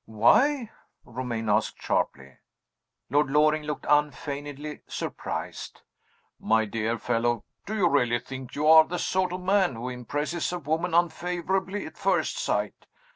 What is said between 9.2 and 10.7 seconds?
of man who impresses a